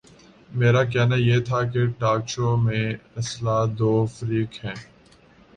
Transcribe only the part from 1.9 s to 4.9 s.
Talk show میں اصلا دو فریق ہیں۔